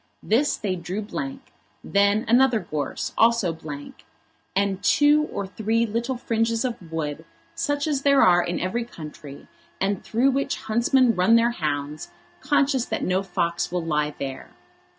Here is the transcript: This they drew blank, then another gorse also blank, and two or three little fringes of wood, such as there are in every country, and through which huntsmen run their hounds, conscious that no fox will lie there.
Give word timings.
This 0.23 0.57
they 0.57 0.75
drew 0.75 1.03
blank, 1.03 1.51
then 1.83 2.25
another 2.27 2.59
gorse 2.59 3.13
also 3.19 3.53
blank, 3.53 4.03
and 4.55 4.81
two 4.83 5.25
or 5.31 5.45
three 5.45 5.85
little 5.85 6.17
fringes 6.17 6.65
of 6.65 6.91
wood, 6.91 7.23
such 7.53 7.85
as 7.85 8.01
there 8.01 8.23
are 8.23 8.41
in 8.41 8.59
every 8.59 8.83
country, 8.83 9.47
and 9.79 10.03
through 10.03 10.31
which 10.31 10.55
huntsmen 10.61 11.13
run 11.13 11.35
their 11.35 11.51
hounds, 11.51 12.09
conscious 12.39 12.85
that 12.85 13.03
no 13.03 13.21
fox 13.21 13.71
will 13.71 13.85
lie 13.85 14.15
there. 14.17 14.49